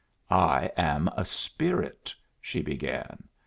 "I 0.31 0.71
am 0.77 1.11
a 1.15 1.23
spirit," 1.23 2.15
she 2.41 2.63
began. 2.63 3.25